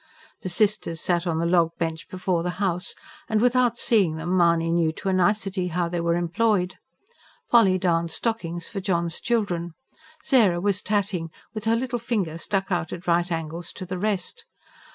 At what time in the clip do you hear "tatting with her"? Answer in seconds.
10.81-11.75